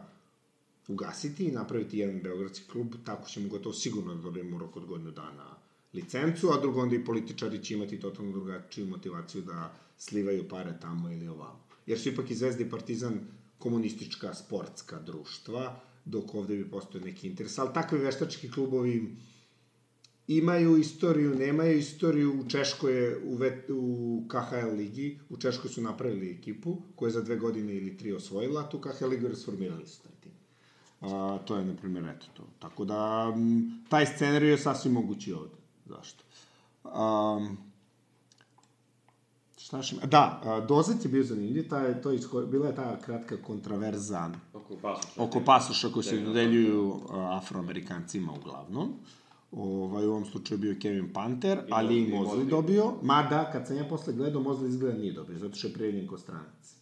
ugasiti 0.88 1.46
i 1.46 1.52
napraviti 1.52 1.98
jedan 1.98 2.22
beogradski 2.22 2.72
klub, 2.72 2.96
tako 3.06 3.30
ćemo 3.30 3.50
gotovo 3.50 3.74
sigurno 3.74 4.16
da 4.16 4.22
dobijemo 4.22 4.56
u 4.56 4.60
roku 4.60 4.80
od 4.80 4.86
godinu 4.86 5.12
dana 5.12 5.56
licencu, 5.94 6.50
a 6.50 6.60
drugo 6.62 6.82
onda 6.82 6.96
i 6.96 7.06
političari 7.06 7.64
će 7.64 7.74
imati 7.74 8.00
totalno 8.00 8.32
drugačiju 8.32 8.88
motivaciju 8.88 9.42
da 9.42 9.74
slivaju 9.98 10.50
pare 10.50 10.74
tamo 10.82 11.12
ili 11.12 11.28
ovamo. 11.28 11.66
Jer 11.86 12.00
su 12.00 12.10
ipak 12.10 12.32
i 12.32 12.36
Zvezda 12.36 12.64
i 12.64 12.70
Partizan 12.70 13.20
komunistička 13.58 14.34
sportska 14.34 15.00
društva, 15.00 15.80
dok 16.06 16.36
ovde 16.36 16.56
bi 16.56 16.72
postoje 16.72 17.04
neki 17.04 17.28
interes. 17.28 17.60
Ali 17.60 17.74
takvi 17.74 18.00
veštački 18.00 18.52
klubovi 18.52 19.16
imaju 20.28 20.78
istoriju, 20.78 21.36
nemaju 21.36 21.78
istoriju. 21.78 22.40
U 22.42 22.50
Češkoj 22.50 22.94
je 23.04 23.18
u, 23.26 23.36
vet, 23.36 23.70
u 23.70 24.24
KHL 24.28 24.76
ligi, 24.78 25.20
u 25.30 25.38
Češkoj 25.38 25.70
su 25.72 25.82
napravili 25.82 26.32
ekipu 26.32 26.78
koja 26.96 27.08
je 27.08 27.14
za 27.14 27.22
dve 27.22 27.36
godine 27.36 27.76
ili 27.76 27.98
tri 27.98 28.14
osvojila, 28.14 28.70
tu 28.70 28.80
KHL 28.80 29.08
ligu 29.08 29.28
rasformirali 29.28 29.88
su 29.88 30.02
taj 30.04 30.12
tim. 30.22 30.32
A, 31.02 31.40
to 31.46 31.58
je, 31.58 31.66
na 31.66 31.76
primjer, 31.76 32.06
eto 32.06 32.26
to. 32.34 32.44
Tako 32.60 32.86
da, 32.86 33.34
m, 33.36 33.84
taj 33.90 34.06
scenarij 34.06 34.50
je 34.50 34.58
sasvim 34.58 34.94
mogući 34.94 35.34
ovde. 35.34 35.56
Zašto? 35.86 36.24
Um, 36.84 37.58
šta 39.58 39.82
še... 39.84 39.96
Da, 39.96 40.42
Dozet 40.68 41.06
je 41.06 41.10
bio 41.12 41.24
zanimljiv, 41.24 41.70
ta 41.70 41.80
je, 41.80 42.02
to 42.02 42.12
je 42.12 42.18
isko... 42.18 42.42
bila 42.42 42.68
je 42.68 42.76
ta 42.76 43.00
kratka 43.02 43.38
kontraverza 43.38 44.32
Oko 44.54 44.76
pasoša. 44.82 45.24
oko 45.24 45.42
pasoša 45.46 45.90
koji 45.90 46.04
se 46.04 46.12
Dejno, 46.12 46.28
dodeljuju 46.28 47.00
a, 47.10 47.38
afroamerikancima 47.38 48.34
uglavnom. 48.34 48.94
Ovaj, 49.52 50.06
u 50.06 50.10
ovom 50.10 50.26
slučaju 50.26 50.58
bio 50.58 50.76
Kevin 50.82 51.14
Panter, 51.14 51.58
I 51.58 51.72
ali 51.72 51.98
i 51.98 52.08
Mosley, 52.08 52.26
Mozli 52.26 52.46
dobio, 52.46 52.94
mada 53.02 53.50
kad 53.52 53.68
sam 53.68 53.78
ja 53.78 53.84
posle 53.84 54.14
gledao, 54.14 54.42
Mozli 54.42 54.70
izgleda 54.70 54.98
nije 54.98 55.14
dobio, 55.14 55.40
zato 55.40 55.56
što 55.56 55.68
je 55.68 55.74
prijavljen 55.74 56.08
ko 56.08 56.18
stranac. 56.18 56.76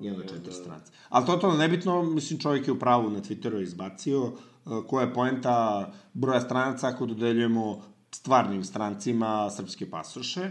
Jedan 0.00 0.20
od 0.20 0.28
četiri 0.28 0.44
da. 0.44 0.52
stranca. 0.52 0.92
Ali 1.08 1.26
totalno 1.26 1.56
nebitno, 1.56 2.02
mislim, 2.02 2.38
čovjek 2.38 2.66
je 2.66 2.72
u 2.72 2.78
pravu 2.78 3.10
na 3.10 3.20
Twitteru 3.20 3.62
izbacio, 3.62 4.32
a, 4.64 4.82
koja 4.88 5.06
je 5.06 5.14
poenta 5.14 5.92
broja 6.14 6.40
stranaca 6.40 6.88
ako 6.88 7.06
dodeljujemo 7.06 7.82
stvarnim 8.10 8.64
strancima 8.64 9.50
srpske 9.50 9.90
pasoše. 9.90 10.50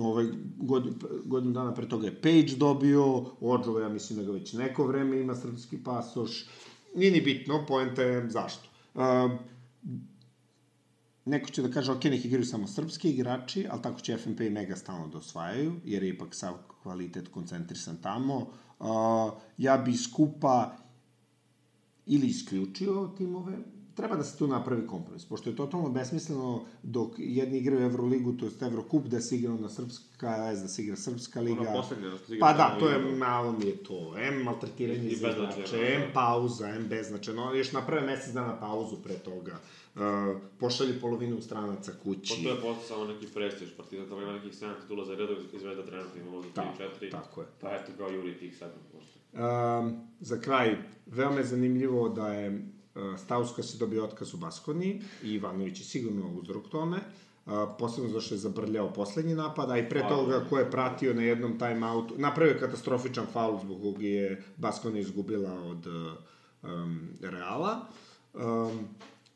Ove, 0.00 0.26
god, 0.56 0.84
godinu 1.24 1.52
dana 1.52 1.74
pre 1.74 1.88
toga 1.88 2.06
je 2.06 2.20
Page 2.20 2.56
dobio, 2.56 3.24
Ođova, 3.40 3.80
ja 3.80 3.88
mislim 3.88 4.18
da 4.18 4.24
ga 4.24 4.32
već 4.32 4.52
neko 4.52 4.86
vreme 4.86 5.20
ima 5.20 5.34
srpski 5.34 5.84
pasoš. 5.84 6.46
Nije 6.94 7.10
ni 7.12 7.20
bitno, 7.20 7.64
poenta 7.68 8.02
je 8.02 8.30
zašto. 8.30 8.68
Um, 8.94 9.38
neko 11.32 11.50
će 11.50 11.62
da 11.62 11.70
kaže, 11.70 11.92
ok, 11.92 12.04
nek 12.04 12.24
igraju 12.24 12.46
samo 12.46 12.66
srpski 12.66 13.10
igrači, 13.10 13.66
ali 13.70 13.82
tako 13.82 14.00
će 14.00 14.16
FNP 14.16 14.40
i 14.40 14.50
Mega 14.50 14.76
stalno 14.76 15.08
da 15.08 15.18
osvajaju, 15.18 15.80
jer 15.84 16.02
je 16.02 16.08
ipak 16.08 16.34
sav 16.34 16.58
kvalitet 16.82 17.28
koncentrisan 17.28 17.96
tamo. 18.02 18.36
Uh, 18.36 18.88
ja 19.58 19.76
bi 19.78 19.96
skupa 19.96 20.76
ili 22.06 22.26
isključio 22.26 23.10
timove, 23.16 23.58
treba 23.94 24.16
da 24.16 24.24
se 24.24 24.38
tu 24.38 24.46
napravi 24.46 24.86
kompromis, 24.86 25.24
pošto 25.24 25.50
je 25.50 25.56
totalno 25.56 25.88
besmisleno 25.88 26.64
dok 26.82 27.14
jedni 27.18 27.58
igraju 27.58 27.82
Euroligu, 27.82 28.32
to 28.32 28.44
je 28.46 28.52
Evrokup, 28.60 29.06
da 29.06 29.20
se 29.20 29.36
igra 29.36 29.52
na 29.52 29.68
srpska, 29.68 30.38
da 30.38 30.68
se 30.68 30.82
igra 30.82 30.96
srpska 30.96 31.40
liga. 31.40 31.60
Ono 31.60 31.72
poslednje, 31.72 32.08
da 32.08 32.18
se 32.18 32.34
igra 32.34 32.46
Pa 32.46 32.52
da, 32.52 32.76
to 32.78 32.88
je, 32.88 33.16
malo 33.16 33.52
mi 33.52 33.66
je 33.66 33.76
to, 33.76 34.14
M, 34.18 34.42
maltretiranje 34.42 35.08
I 35.08 35.16
za 35.16 35.26
beznačajno, 35.26 35.52
igrače, 35.56 35.94
M, 35.94 36.00
da. 36.00 36.12
pauza, 36.12 36.68
M, 36.68 36.86
beznačajno, 36.88 37.54
još 37.54 37.72
naprave 37.72 38.06
mesec 38.06 38.34
dana 38.34 38.60
pauzu 38.60 38.96
pre 39.02 39.14
toga, 39.14 39.58
uh, 39.94 40.00
pošalju 40.58 41.00
polovinu 41.00 41.40
stranaca 41.40 41.92
kući. 42.02 42.34
Pa 42.44 42.48
to 42.48 42.54
je 42.54 42.60
postao 42.74 42.98
samo 42.98 43.12
neki 43.12 43.26
prestiž, 43.26 43.68
Partizan 43.76 44.08
tamo 44.08 44.22
ima 44.22 44.32
nekih 44.32 44.52
7 44.52 44.80
titula 44.82 45.04
za 45.04 45.14
redov, 45.14 45.36
i 45.54 45.58
Zvezda 45.58 45.86
trenutno 45.86 46.20
ima 46.20 46.30
možda 46.30 46.50
3 46.50 46.54
Da, 46.54 46.84
4. 47.00 47.10
tako 47.10 47.40
je. 47.40 47.46
Pa 47.60 47.68
eto, 47.74 47.92
kao 47.98 48.10
Juri 48.10 48.38
tih 48.38 48.62
7 48.62 48.66
posle. 48.92 49.12
Um, 49.32 50.08
za 50.20 50.40
kraj, 50.40 50.76
veoma 51.06 51.38
je 51.38 51.44
zanimljivo 51.44 52.08
da 52.08 52.28
je 52.28 52.68
Stauska 53.18 53.62
se 53.62 53.78
dobio 53.78 54.04
otkaz 54.04 54.34
u 54.34 54.36
Baskoni 54.36 55.02
i 55.22 55.32
Ivanović 55.32 55.80
je 55.80 55.84
sigurno 55.84 56.32
uzrok 56.32 56.68
tome. 56.68 56.96
Uh, 57.46 57.52
posebno 57.78 58.10
zato 58.10 58.20
što 58.20 58.34
je 58.34 58.38
zabrljao 58.38 58.92
poslednji 58.92 59.34
napad, 59.34 59.70
a 59.70 59.78
i 59.78 59.88
pre 59.88 60.08
toga 60.08 60.44
ko 60.50 60.58
je 60.58 60.70
pratio 60.70 61.14
na 61.14 61.22
jednom 61.22 61.58
timeoutu, 61.58 62.14
napravio 62.18 62.52
je 62.52 62.60
katastrofičan 62.60 63.26
faul 63.32 63.60
zbog 63.60 63.82
koga 63.82 64.06
je 64.06 64.44
Baskona 64.56 64.98
izgubila 64.98 65.52
od 65.52 65.86
um, 65.86 67.08
Reala. 67.20 67.86
Um, 68.34 68.88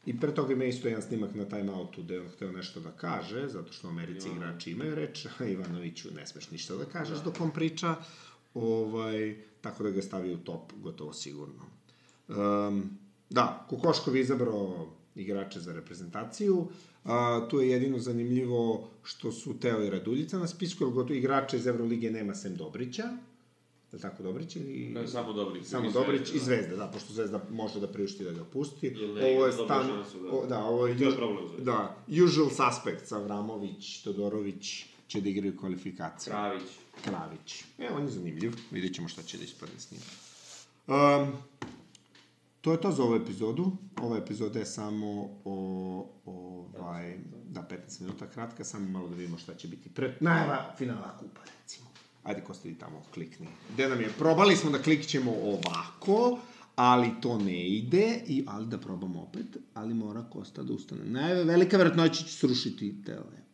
I 0.06 0.20
pre 0.20 0.34
toga 0.34 0.52
ima 0.52 0.64
isto 0.64 0.88
jedan 0.88 1.02
snimak 1.02 1.34
na 1.34 1.44
timeoutu 1.44 2.02
gde 2.02 2.20
on 2.20 2.28
hteo 2.28 2.52
nešto 2.52 2.80
da 2.80 2.90
kaže, 2.90 3.48
zato 3.48 3.72
što 3.72 3.88
u 3.88 3.90
Americi 3.90 4.28
Ivanović. 4.28 4.46
igrači 4.46 4.70
imaju 4.70 4.94
reč, 4.94 5.26
a 5.38 5.44
Ivanoviću 5.44 6.08
ne 6.14 6.26
smeš 6.26 6.50
ništa 6.50 6.76
da 6.76 6.84
kažeš 6.84 7.18
dok 7.25 7.40
on 7.40 7.50
priča. 7.50 7.94
Ovaj, 8.54 9.36
tako 9.60 9.82
da 9.82 9.90
ga 9.90 10.02
stavi 10.02 10.34
u 10.34 10.38
top, 10.38 10.72
gotovo 10.76 11.12
sigurno. 11.12 11.62
Um, 12.28 12.98
da, 13.30 13.66
Kokoškov 13.71 14.16
je 14.16 14.23
izabrao 14.23 14.87
igrače 15.14 15.61
za 15.61 15.73
reprezentaciju. 15.73 16.66
A, 17.04 17.47
tu 17.50 17.61
je 17.61 17.71
jedino 17.71 17.99
zanimljivo 17.99 18.88
što 19.02 19.33
su 19.33 19.59
Teo 19.61 19.83
i 19.83 19.90
Raduljica 19.90 20.38
na 20.38 20.47
spisku, 20.47 20.85
jer 20.85 20.92
gotovo 20.92 21.14
igrača 21.14 21.56
iz 21.56 21.66
Evrolige 21.66 22.11
nema 22.11 22.35
sem 22.35 22.56
Dobrića. 22.56 23.02
Je 23.92 23.97
li 23.97 24.00
tako 24.00 24.23
Dobrić 24.23 24.56
ili... 24.56 24.88
Ne, 24.88 25.09
samo 25.09 25.33
Dobrić. 25.33 25.66
Samo 25.66 25.90
Dobrić 25.90 26.35
i 26.35 26.38
Zvezda, 26.38 26.76
da, 26.76 26.87
pošto 26.87 27.12
Zvezda 27.12 27.40
može 27.50 27.80
da 27.80 27.88
priušti 27.88 28.25
da 28.25 28.33
ga 28.33 28.45
pusti. 28.45 28.87
Ili 28.87 29.21
ovo 29.35 29.47
je 29.47 29.52
stan... 29.52 29.87
šansu 29.87 30.18
da- 30.23 30.30
O, 30.30 30.47
da, 30.47 30.64
ovo 30.64 30.87
je... 30.87 30.99
To 30.99 31.04
je 31.04 31.16
problem. 31.16 31.64
Da, 31.64 31.97
usual 32.25 32.50
suspects, 32.50 33.12
Avramović, 33.12 34.02
Todorović 34.02 34.85
će 35.09 35.21
da 35.21 35.28
igraju 35.28 35.56
kvalifikacije. 35.56 36.30
Kravić. 36.30 36.62
Kravić. 37.04 37.64
E, 37.78 37.88
on 37.97 38.02
je 38.02 38.11
zanimljiv. 38.11 38.52
Vidjet 38.71 38.95
ćemo 38.95 39.09
šta 39.09 39.23
će 39.23 39.38
da 39.38 39.45
ispadne 39.45 39.75
s 39.78 39.90
njim. 39.90 40.00
Um, 40.87 41.33
to 42.66 42.73
je 42.73 42.80
to 42.80 42.92
za 42.92 43.02
ovu 43.02 43.14
epizodu. 43.14 43.73
Ova 44.02 44.18
epizoda 44.18 44.58
je 44.58 44.66
samo 44.66 45.28
o, 45.44 45.54
ovaj, 46.25 47.18
da, 47.44 47.68
15 47.88 48.00
minuta 48.00 48.26
kratka, 48.26 48.64
samo 48.64 48.88
malo 48.88 49.08
da 49.08 49.14
vidimo 49.14 49.38
šta 49.38 49.54
će 49.54 49.68
biti 49.68 49.88
pred 49.88 50.12
najava 50.20 50.75
finala 50.78 51.18
kupa, 51.18 51.40
recimo. 51.61 51.88
Ajde, 52.23 52.40
Kosta, 52.40 52.68
idi 52.68 52.78
tamo, 52.78 53.02
klikni. 53.14 53.46
Gde 53.73 53.88
nam 53.88 54.00
je? 54.00 54.08
Probali 54.18 54.56
smo 54.56 54.70
da 54.70 54.78
klikćemo 54.82 55.32
ovako, 55.32 56.38
ali 56.76 57.11
to 57.20 57.38
ne 57.38 57.68
ide, 57.68 58.23
i, 58.26 58.44
ali 58.49 58.66
da 58.66 58.78
probamo 58.78 59.23
opet, 59.23 59.56
ali 59.75 59.94
mora 59.94 60.25
Kosta 60.32 60.62
da 60.62 60.73
ustane. 60.73 61.04
Najve, 61.04 61.44
velika 61.44 61.76
verovatnoća 61.76 62.25
će 62.25 62.32
srušiti 62.32 62.94
te 63.04 63.18
ove. 63.18 63.44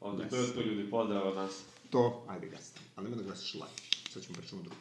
Onda 0.00 0.28
to 0.28 0.36
je 0.36 0.54
to 0.54 0.60
ljudi, 0.60 0.90
pozdrav 0.90 1.28
od 1.28 1.36
nas. 1.36 1.62
To, 1.90 2.24
ajde 2.28 2.48
gasi. 2.48 2.72
Ali 2.96 3.10
nema 3.10 3.22
da 3.22 3.28
gasiš 3.28 3.54
live. 3.54 3.66
Sad 4.10 4.22
ćemo 4.22 4.36
pričamo 4.38 4.60
epizodu. 4.60 4.76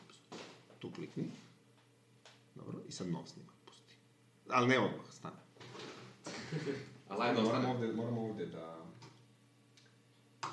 Tu 0.80 0.92
klikni. 0.92 1.24
Dobro, 2.56 2.80
i 2.90 2.92
sad 2.92 3.08
nov 3.08 3.24
snimak 3.26 3.51
pusti. 3.51 3.51
Ali 4.50 4.68
ne 4.68 4.80
odmah, 4.80 5.06
stane. 5.12 5.36
A 7.10 7.16
lajno 7.16 7.42
Moramo 7.42 7.72
ovde, 7.72 7.94
moramo 7.94 8.22
ovde 8.30 8.46
da... 8.46 8.82